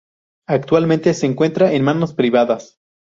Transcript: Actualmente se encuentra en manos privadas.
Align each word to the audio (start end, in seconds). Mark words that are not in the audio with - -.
Actualmente 0.47 1.13
se 1.13 1.27
encuentra 1.27 1.73
en 1.73 1.83
manos 1.83 2.15
privadas. 2.15 2.79